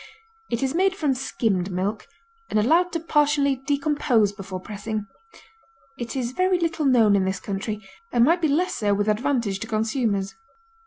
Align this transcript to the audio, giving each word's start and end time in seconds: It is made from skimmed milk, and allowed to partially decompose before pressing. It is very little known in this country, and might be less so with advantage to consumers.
It 0.49 0.63
is 0.63 0.73
made 0.73 0.95
from 0.95 1.13
skimmed 1.13 1.69
milk, 1.69 2.07
and 2.49 2.57
allowed 2.57 2.91
to 2.93 2.99
partially 2.99 3.55
decompose 3.57 4.31
before 4.31 4.59
pressing. 4.59 5.05
It 5.95 6.15
is 6.15 6.31
very 6.31 6.57
little 6.57 6.85
known 6.85 7.15
in 7.15 7.23
this 7.25 7.39
country, 7.39 7.87
and 8.11 8.25
might 8.25 8.41
be 8.41 8.47
less 8.47 8.73
so 8.73 8.95
with 8.95 9.07
advantage 9.07 9.59
to 9.59 9.67
consumers. 9.67 10.33